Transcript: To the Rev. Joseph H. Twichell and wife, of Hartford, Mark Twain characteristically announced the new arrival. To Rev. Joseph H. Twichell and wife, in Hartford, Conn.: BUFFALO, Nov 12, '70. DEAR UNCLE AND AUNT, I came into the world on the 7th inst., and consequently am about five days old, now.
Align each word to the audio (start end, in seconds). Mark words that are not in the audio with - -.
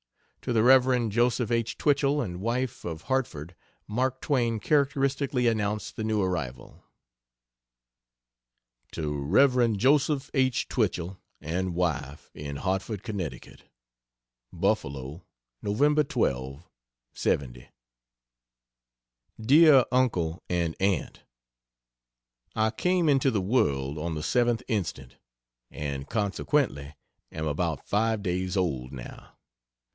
To 0.41 0.51
the 0.51 0.63
Rev. 0.63 1.09
Joseph 1.09 1.51
H. 1.51 1.77
Twichell 1.77 2.23
and 2.23 2.41
wife, 2.41 2.83
of 2.83 3.03
Hartford, 3.03 3.53
Mark 3.87 4.19
Twain 4.21 4.59
characteristically 4.59 5.45
announced 5.45 5.95
the 5.95 6.03
new 6.03 6.23
arrival. 6.23 6.83
To 8.93 9.15
Rev. 9.21 9.77
Joseph 9.77 10.31
H. 10.33 10.67
Twichell 10.67 11.19
and 11.39 11.75
wife, 11.75 12.31
in 12.33 12.55
Hartford, 12.55 13.03
Conn.: 13.03 13.21
BUFFALO, 14.51 15.23
Nov 15.61 16.07
12, 16.07 16.63
'70. 17.13 17.69
DEAR 19.39 19.85
UNCLE 19.91 20.41
AND 20.49 20.75
AUNT, 20.79 21.21
I 22.55 22.71
came 22.71 23.07
into 23.07 23.29
the 23.29 23.41
world 23.41 23.99
on 23.99 24.15
the 24.15 24.21
7th 24.21 24.63
inst., 24.67 24.99
and 25.69 26.09
consequently 26.09 26.95
am 27.31 27.45
about 27.45 27.87
five 27.87 28.23
days 28.23 28.57
old, 28.57 28.91
now. 28.91 29.37